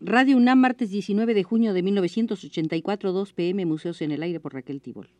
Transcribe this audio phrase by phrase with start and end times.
[0.00, 4.54] Radio UNAM, martes 19 de junio de 1984, 2 pm, Museos en el Aire por
[4.54, 5.10] Raquel Tibol.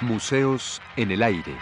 [0.00, 1.52] Museos en el Aire.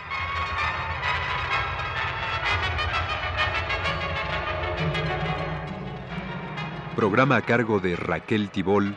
[6.95, 8.97] Programa a cargo de Raquel Tibol,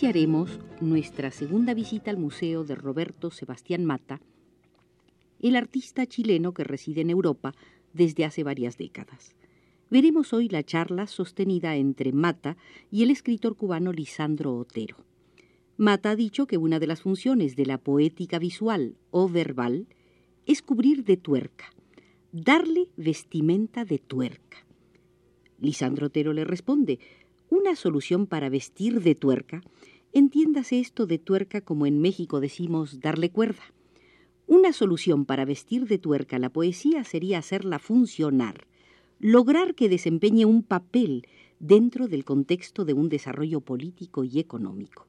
[0.00, 4.20] Iniciaremos nuestra segunda visita al Museo de Roberto Sebastián Mata,
[5.40, 7.52] el artista chileno que reside en Europa
[7.94, 9.34] desde hace varias décadas.
[9.90, 12.56] Veremos hoy la charla sostenida entre Mata
[12.92, 14.98] y el escritor cubano Lisandro Otero.
[15.76, 19.88] Mata ha dicho que una de las funciones de la poética visual o verbal
[20.46, 21.72] es cubrir de tuerca,
[22.30, 24.58] darle vestimenta de tuerca.
[25.60, 27.00] Lisandro Otero le responde,
[27.50, 29.62] una solución para vestir de tuerca,
[30.12, 33.62] entiéndase esto de tuerca como en México decimos darle cuerda.
[34.46, 38.66] Una solución para vestir de tuerca la poesía sería hacerla funcionar,
[39.20, 41.26] lograr que desempeñe un papel
[41.58, 45.06] dentro del contexto de un desarrollo político y económico.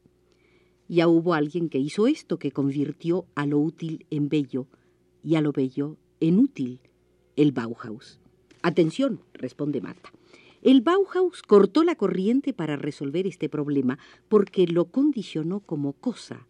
[0.87, 4.67] Ya hubo alguien que hizo esto, que convirtió a lo útil en bello
[5.23, 6.79] y a lo bello en útil,
[7.35, 8.19] el Bauhaus.
[8.61, 10.11] Atención, responde Mata.
[10.61, 16.47] El Bauhaus cortó la corriente para resolver este problema porque lo condicionó como cosa.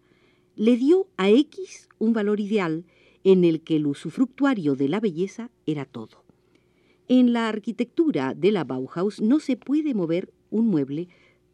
[0.56, 2.86] Le dio a X un valor ideal
[3.24, 6.24] en el que el usufructuario de la belleza era todo.
[7.08, 11.08] En la arquitectura de la Bauhaus no se puede mover un mueble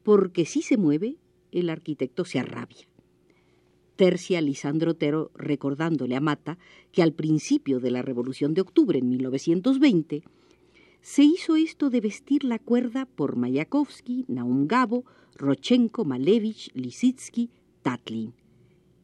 [0.03, 1.17] porque si se mueve,
[1.51, 2.87] el arquitecto se arrabia.
[3.95, 6.57] Tercia Lisandro Otero recordándole a Mata
[6.91, 10.23] que al principio de la Revolución de Octubre en 1920
[11.05, 15.05] se hizo esto de vestir la cuerda por Mayakovsky, Naum Gabo,
[15.35, 17.51] Rochenko, Malevich, Lisitsky,
[17.83, 18.33] Tatlin.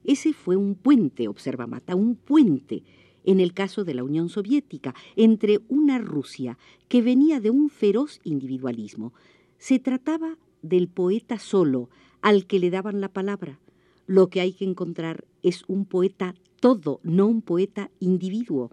[0.04, 2.82] Ese fue un puente, observa Mata, un puente
[3.24, 6.58] en el caso de la Unión Soviética, entre una Rusia
[6.88, 9.14] que venía de un feroz individualismo.
[9.60, 11.92] Se trataba del poeta solo,
[12.24, 13.60] al que le daban la palabra.
[14.08, 18.72] Lo que hay que encontrar es un poeta todo, no un poeta individuo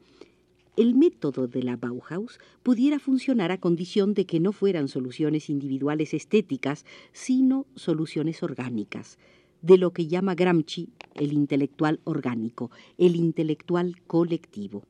[0.78, 6.14] el método de la Bauhaus pudiera funcionar a condición de que no fueran soluciones individuales
[6.14, 9.18] estéticas, sino soluciones orgánicas,
[9.60, 14.84] de lo que llama Gramsci el intelectual orgánico, el intelectual colectivo.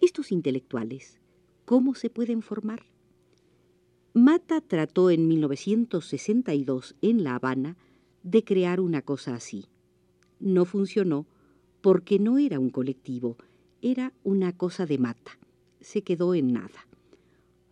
[0.00, 1.20] Estos intelectuales,
[1.66, 2.86] ¿cómo se pueden formar?
[4.14, 7.76] Mata trató en 1962 en La Habana
[8.22, 9.66] de crear una cosa así.
[10.40, 11.26] No funcionó
[11.82, 13.36] porque no era un colectivo,
[13.82, 15.38] era una cosa de Mata.
[15.80, 16.86] Se quedó en nada.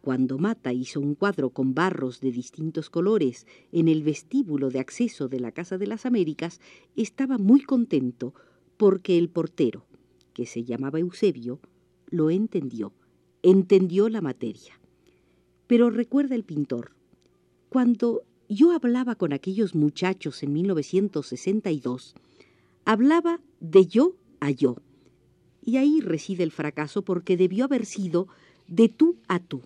[0.00, 5.28] Cuando Mata hizo un cuadro con barros de distintos colores en el vestíbulo de acceso
[5.28, 6.60] de la Casa de las Américas,
[6.94, 8.34] estaba muy contento
[8.76, 9.86] porque el portero,
[10.34, 11.60] que se llamaba Eusebio,
[12.10, 12.92] lo entendió,
[13.42, 14.78] entendió la materia.
[15.66, 16.92] Pero recuerda el pintor,
[17.70, 22.14] cuando yo hablaba con aquellos muchachos en 1962,
[22.84, 24.76] hablaba de yo a yo
[25.64, 28.28] y ahí reside el fracaso porque debió haber sido
[28.68, 29.62] de tú a tú.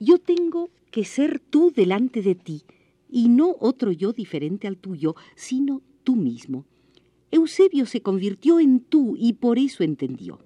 [0.00, 2.62] Yo tengo que ser tú delante de ti,
[3.10, 6.64] y no otro yo diferente al tuyo, sino tú mismo.
[7.30, 10.38] Eusebio se convirtió en tú y por eso entendió.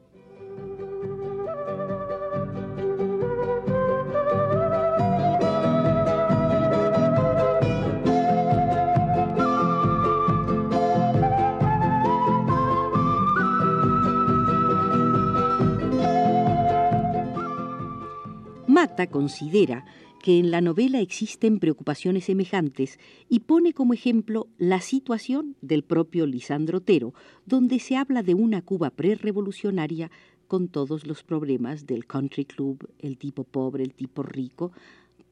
[19.06, 19.84] Considera
[20.22, 22.98] que en la novela existen preocupaciones semejantes
[23.28, 27.14] y pone como ejemplo la situación del propio Lisandro Otero,
[27.46, 30.10] donde se habla de una Cuba prerevolucionaria
[30.48, 34.72] con todos los problemas del country club, el tipo pobre, el tipo rico,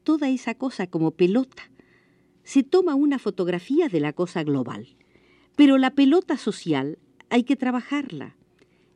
[0.03, 1.69] toda esa cosa como pelota.
[2.43, 4.87] Se toma una fotografía de la cosa global,
[5.55, 6.97] pero la pelota social
[7.29, 8.37] hay que trabajarla.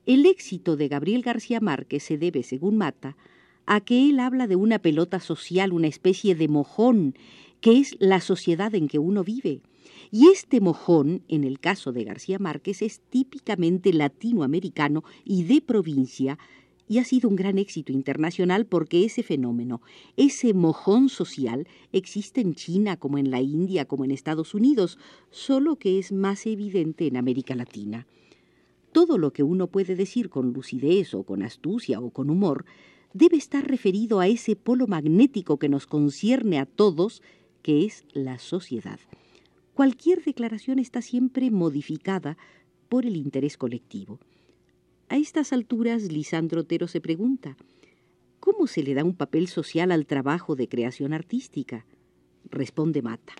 [0.06, 3.18] El éxito de Gabriel García Márquez se debe, según Mata,
[3.66, 7.16] a que él habla de una pelota social, una especie de mojón
[7.62, 9.62] que es la sociedad en que uno vive.
[10.12, 16.38] Y este mojón, en el caso de García Márquez, es típicamente latinoamericano y de provincia,
[16.92, 19.82] y ha sido un gran éxito internacional porque ese fenómeno,
[20.18, 25.00] ese mojón social, existe en China como en la India como en Estados Unidos,
[25.30, 28.08] solo que es más evidente en América Latina.
[28.92, 32.66] Todo lo que uno puede decir con lucidez o con astucia o con humor
[33.14, 37.22] debe estar referido a ese polo magnético que nos concierne a todos,
[37.62, 39.00] que es la sociedad.
[39.74, 42.38] Cualquier declaración está siempre modificada
[42.90, 44.20] por el interés colectivo.
[45.10, 47.58] A estas alturas, Lisandro Otero se pregunta,
[48.40, 51.86] ¿cómo se le da un papel social al trabajo de creación artística?
[52.50, 53.34] Responde Mata.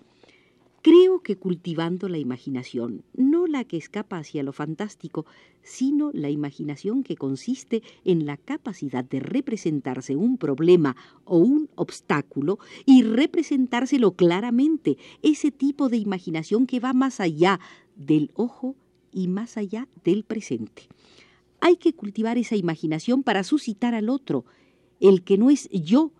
[0.82, 5.26] Creo que cultivando la imaginación, no la que escapa hacia lo fantástico,
[5.62, 12.58] sino la imaginación que consiste en la capacidad de representarse un problema o un obstáculo
[12.84, 17.60] y representárselo claramente, ese tipo de imaginación que va más allá
[17.94, 18.74] del ojo
[19.12, 20.88] y más allá del presente.
[21.60, 24.44] Hay que cultivar esa imaginación para suscitar al otro,
[24.98, 26.10] el que no es yo,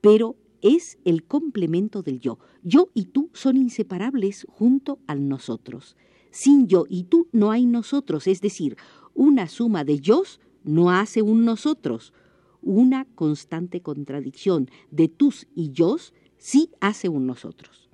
[0.00, 2.38] pero es el complemento del yo.
[2.62, 5.96] Yo y tú son inseparables junto al nosotros.
[6.30, 8.76] Sin yo y tú no hay nosotros, es decir,
[9.14, 12.12] una suma de yos no hace un nosotros.
[12.60, 17.88] Una constante contradicción de tus y yos sí hace un nosotros.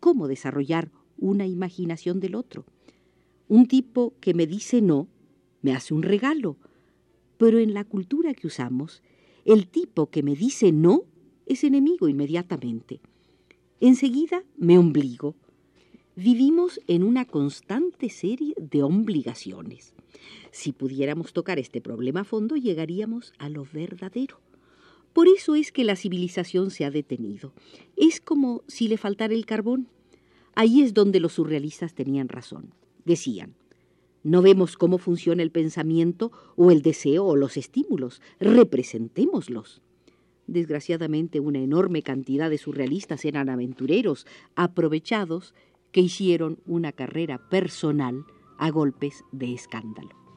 [0.00, 2.64] ¿Cómo desarrollar una imaginación del otro?
[3.48, 5.08] Un tipo que me dice no
[5.62, 6.56] me hace un regalo.
[7.36, 9.02] Pero en la cultura que usamos,
[9.44, 11.04] el tipo que me dice no
[11.48, 13.00] es enemigo inmediatamente.
[13.80, 15.34] Enseguida me obligo.
[16.14, 19.94] Vivimos en una constante serie de obligaciones.
[20.50, 24.40] Si pudiéramos tocar este problema a fondo, llegaríamos a lo verdadero.
[25.12, 27.52] Por eso es que la civilización se ha detenido.
[27.96, 29.88] Es como si le faltara el carbón.
[30.54, 32.74] Ahí es donde los surrealistas tenían razón.
[33.04, 33.54] Decían,
[34.22, 38.20] no vemos cómo funciona el pensamiento o el deseo o los estímulos.
[38.40, 39.80] Representémoslos.
[40.48, 45.54] Desgraciadamente, una enorme cantidad de surrealistas eran aventureros, aprovechados,
[45.92, 48.24] que hicieron una carrera personal
[48.58, 50.27] a golpes de escándalo.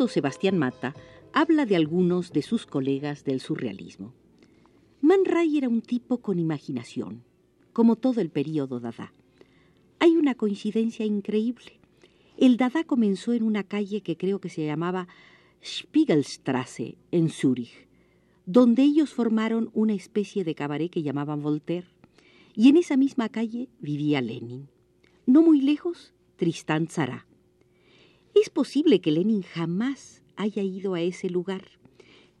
[0.00, 0.94] Roberto Sebastián Mata
[1.34, 4.14] habla de algunos de sus colegas del surrealismo.
[5.02, 7.22] Man Ray era un tipo con imaginación,
[7.74, 9.12] como todo el período Dada.
[9.98, 11.80] Hay una coincidencia increíble.
[12.38, 15.06] El Dada comenzó en una calle que creo que se llamaba
[15.62, 17.86] Spiegelstrasse, en Zúrich,
[18.46, 21.88] donde ellos formaron una especie de cabaret que llamaban Voltaire,
[22.54, 24.66] y en esa misma calle vivía Lenin.
[25.26, 27.26] No muy lejos, Tristán Tzara.
[28.40, 31.62] Es posible que Lenin jamás haya ido a ese lugar,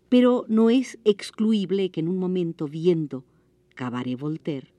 [0.08, 3.22] pero no es excluible que en un momento viendo
[3.74, 4.72] Cabaret Voltaire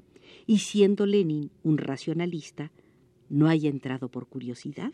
[0.48, 2.72] y siendo Lenin un racionalista,
[3.30, 4.94] no haya entrado por curiosidad.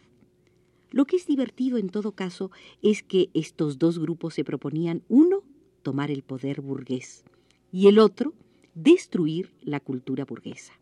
[0.91, 2.51] Lo que es divertido en todo caso
[2.81, 5.44] es que estos dos grupos se proponían, uno,
[5.81, 7.24] tomar el poder burgués
[7.71, 8.33] y el otro,
[8.75, 10.74] destruir la cultura burguesa.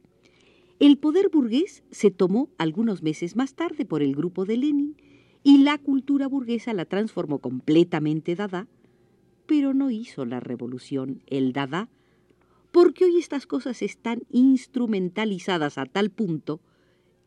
[0.79, 4.95] El poder burgués se tomó algunos meses más tarde por el grupo de Lenin
[5.45, 8.67] y la cultura burguesa la transformó completamente Dada,
[9.45, 11.87] pero no hizo la revolución el Dada,
[12.71, 16.61] porque hoy estas cosas están instrumentalizadas a tal punto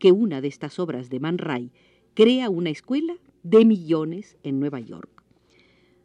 [0.00, 1.70] que una de estas obras de Man Ray
[2.14, 5.22] crea una escuela de millones en Nueva York.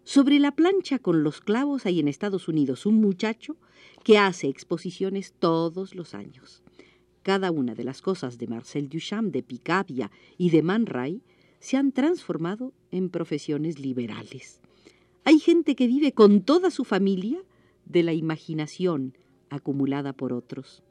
[0.04, 3.58] Sobre la plancha con los clavos hay en Estados Unidos un muchacho
[4.04, 6.62] que hace exposiciones todos los años.
[7.24, 11.24] Cada una de las cosas de Marcel Duchamp, de Picabia y de Man Ray
[11.64, 14.60] se han transformado en profesiones liberales.
[15.24, 17.42] Hay gente que vive con toda su familia
[17.86, 19.16] de la imaginación
[19.50, 20.84] acumulada por otros.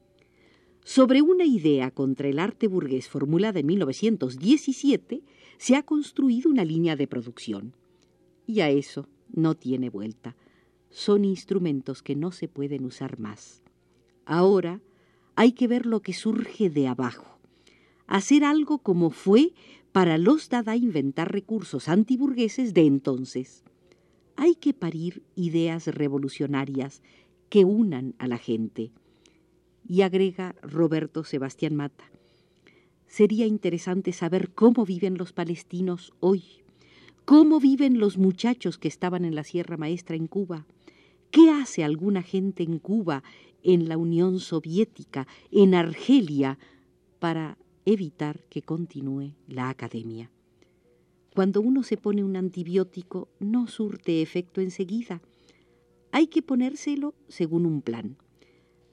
[0.83, 5.23] Sobre una idea contra el arte burgués formulada en 1917,
[5.59, 7.75] se ha construido una línea de producción.
[8.47, 10.37] Y a eso no tiene vuelta.
[10.89, 13.63] Son instrumentos que no se pueden usar más.
[14.25, 14.81] Ahora
[15.37, 17.42] hay que ver lo que surge de abajo.
[18.13, 19.55] Hacer algo como fue
[19.91, 23.65] para los Dada inventar recursos antiburgueses de entonces.
[24.37, 27.01] Hay que parir ideas revolucionarias
[27.49, 28.93] que unan a la gente.
[29.89, 32.05] Y agrega Roberto Sebastián Mata,
[33.07, 36.45] sería interesante saber cómo viven los palestinos hoy,
[37.25, 40.67] cómo viven los muchachos que estaban en la Sierra Maestra en Cuba,
[41.31, 43.23] ¿Qué hace alguna gente en Cuba,
[43.63, 46.59] en la Unión Soviética, en Argelia,
[47.19, 50.31] para evitar que continúe la academia?
[51.35, 55.23] Cuando uno se pone un antibiótico, no surte efecto enseguida.
[56.11, 58.17] Hay que ponérselo según un plan.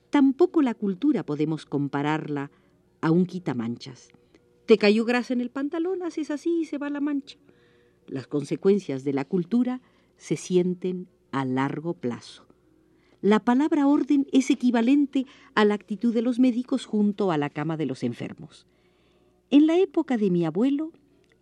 [0.09, 2.49] Tampoco la cultura podemos compararla
[3.01, 4.09] a un quitamanchas.
[4.65, 7.37] Te cayó grasa en el pantalón, haces así y se va la mancha.
[8.07, 9.81] Las consecuencias de la cultura
[10.17, 12.45] se sienten a largo plazo.
[13.21, 17.75] La palabra orden es equivalente a la actitud de los médicos junto a la cama
[17.75, 18.65] de los enfermos.
[19.51, 20.91] En la época de mi abuelo,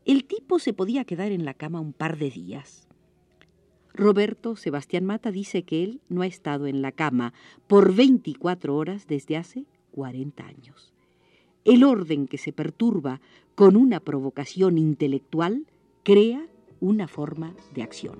[0.06, 2.88] el tipo se podía quedar en la cama un par de días.
[3.94, 7.34] Roberto Sebastián Mata dice que él no ha estado en la cama
[7.68, 10.94] por 24 horas desde hace 40 años.
[11.66, 13.20] El orden que se perturba
[13.56, 15.66] con una provocación intelectual
[16.04, 16.48] crea
[16.80, 18.20] una forma de acción.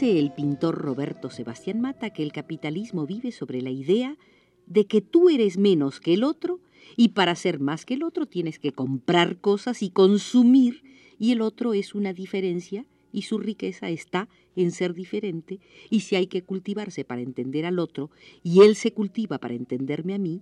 [0.00, 4.16] Dice el pintor Roberto Sebastián Mata que el capitalismo vive sobre la idea
[4.64, 6.60] de que tú eres menos que el otro
[6.96, 10.84] y para ser más que el otro tienes que comprar cosas y consumir
[11.18, 16.16] y el otro es una diferencia y su riqueza está en ser diferente y si
[16.16, 18.10] hay que cultivarse para entender al otro
[18.42, 20.40] y él se cultiva para entenderme a mí,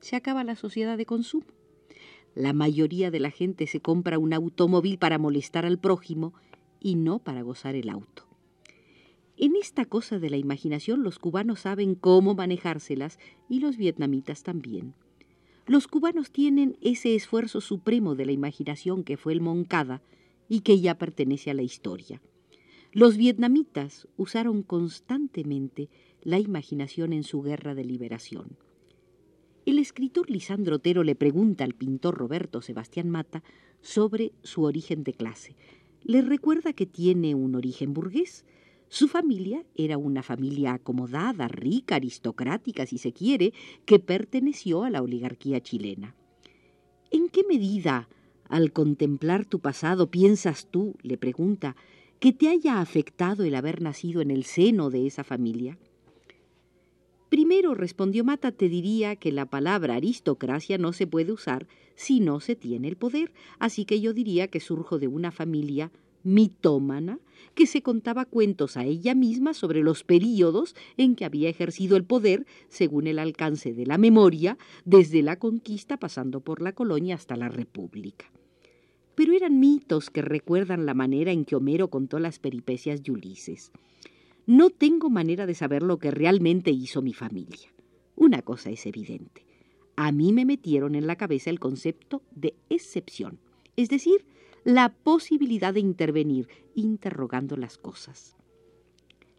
[0.00, 1.46] se acaba la sociedad de consumo.
[2.34, 6.34] La mayoría de la gente se compra un automóvil para molestar al prójimo
[6.78, 8.27] y no para gozar el auto.
[9.40, 14.94] En esta cosa de la imaginación los cubanos saben cómo manejárselas y los vietnamitas también.
[15.64, 20.02] Los cubanos tienen ese esfuerzo supremo de la imaginación que fue el Moncada
[20.48, 22.20] y que ya pertenece a la historia.
[22.92, 25.88] Los vietnamitas usaron constantemente
[26.22, 28.56] la imaginación en su guerra de liberación.
[29.66, 33.44] El escritor Lisandro Otero le pregunta al pintor Roberto Sebastián Mata
[33.82, 35.54] sobre su origen de clase.
[36.02, 38.44] Le recuerda que tiene un origen burgués,
[38.88, 43.52] su familia era una familia acomodada, rica, aristocrática, si se quiere,
[43.84, 46.14] que perteneció a la oligarquía chilena.
[47.10, 48.08] ¿En qué medida,
[48.48, 51.76] al contemplar tu pasado, piensas tú, le pregunta,
[52.18, 55.78] que te haya afectado el haber nacido en el seno de esa familia?
[57.28, 62.40] Primero, respondió Mata, te diría que la palabra aristocracia no se puede usar si no
[62.40, 65.92] se tiene el poder, así que yo diría que surjo de una familia
[66.28, 67.18] mitómana
[67.54, 72.04] que se contaba cuentos a ella misma sobre los períodos en que había ejercido el
[72.04, 77.36] poder según el alcance de la memoria, desde la conquista pasando por la colonia hasta
[77.36, 78.30] la república.
[79.14, 83.72] Pero eran mitos que recuerdan la manera en que Homero contó las peripecias de Ulises.
[84.46, 87.72] No tengo manera de saber lo que realmente hizo mi familia.
[88.14, 89.44] Una cosa es evidente.
[89.96, 93.40] A mí me metieron en la cabeza el concepto de excepción,
[93.74, 94.24] es decir,
[94.64, 98.36] la posibilidad de intervenir interrogando las cosas.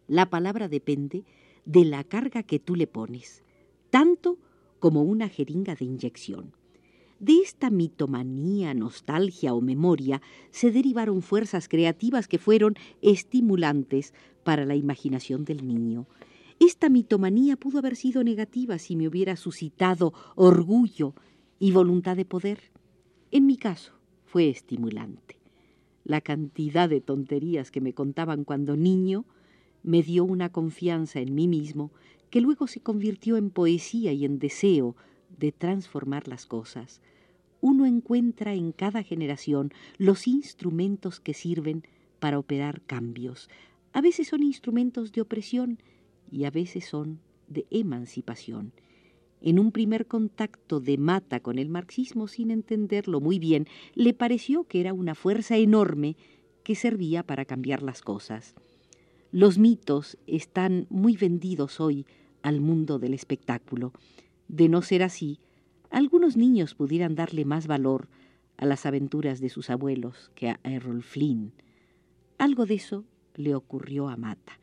[0.06, 1.24] La palabra depende
[1.64, 3.44] de la carga que tú le pones,
[3.90, 4.38] tanto
[4.78, 6.52] como una jeringa de inyección.
[7.20, 14.74] De esta mitomanía, nostalgia o memoria se derivaron fuerzas creativas que fueron estimulantes para la
[14.74, 16.06] imaginación del niño.
[16.58, 21.14] Esta mitomanía pudo haber sido negativa si me hubiera suscitado orgullo
[21.58, 22.72] y voluntad de poder.
[23.30, 23.99] En mi caso,
[24.30, 25.36] fue estimulante.
[26.04, 29.24] La cantidad de tonterías que me contaban cuando niño
[29.82, 31.90] me dio una confianza en mí mismo
[32.30, 34.94] que luego se convirtió en poesía y en deseo
[35.36, 37.02] de transformar las cosas.
[37.60, 41.82] Uno encuentra en cada generación los instrumentos que sirven
[42.20, 43.50] para operar cambios.
[43.92, 45.82] A veces son instrumentos de opresión
[46.30, 47.18] y a veces son
[47.48, 48.72] de emancipación
[49.40, 54.64] en un primer contacto de Mata con el marxismo sin entenderlo muy bien, le pareció
[54.64, 56.16] que era una fuerza enorme
[56.62, 58.54] que servía para cambiar las cosas.
[59.32, 62.06] Los mitos están muy vendidos hoy
[62.42, 63.92] al mundo del espectáculo.
[64.48, 65.38] De no ser así,
[65.90, 68.08] algunos niños pudieran darle más valor
[68.56, 71.52] a las aventuras de sus abuelos que a Errol Flynn.
[72.38, 73.04] Algo de eso
[73.34, 74.60] le ocurrió a Mata.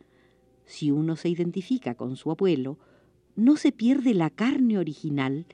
[0.65, 2.77] Si uno se identifica con su abuelo,
[3.37, 5.45] no se pierde la carne original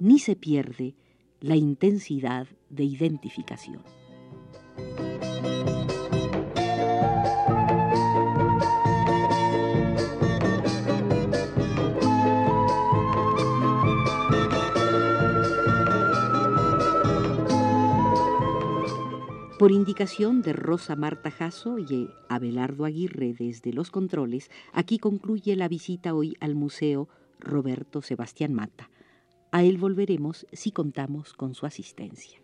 [0.00, 0.96] ni se pierde
[1.40, 3.82] la intensidad de identificación.
[19.56, 25.68] Por indicación de Rosa Marta Jasso y Abelardo Aguirre desde los controles, aquí concluye la
[25.68, 27.08] visita hoy al Museo
[27.40, 28.90] Roberto Sebastián Mata.
[29.50, 32.40] A él volveremos si contamos con su asistencia.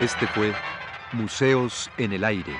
[0.00, 0.52] Este fue
[1.12, 2.52] Museos en el Aire.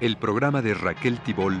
[0.00, 1.60] El programa de Raquel Tibol